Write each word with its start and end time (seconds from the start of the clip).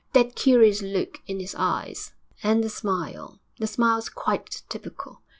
That 0.13 0.33
curious 0.35 0.81
look 0.81 1.21
in 1.27 1.39
his 1.39 1.53
eyes, 1.53 2.13
and 2.41 2.63
the 2.63 2.71
smile 2.71 3.39
the 3.59 3.67
smile's 3.67 4.09
quite 4.09 4.63
typical. 4.67 5.21